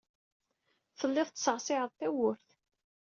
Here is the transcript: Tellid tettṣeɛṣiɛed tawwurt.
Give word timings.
Tellid 0.99 1.27
tettṣeɛṣiɛed 1.29 1.91
tawwurt. 1.99 2.47